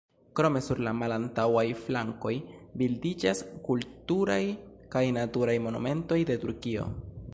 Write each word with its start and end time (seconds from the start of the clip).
Krome 0.37 0.61
sur 0.67 0.79
la 0.85 0.93
malantaŭaj 1.01 1.65
flankoj 1.81 2.33
bildiĝas 2.83 3.43
kulturaj 3.67 4.41
kaj 4.97 5.05
naturaj 5.19 5.59
monumentoj 5.67 6.19
de 6.33 6.39
Turkio. 6.47 6.89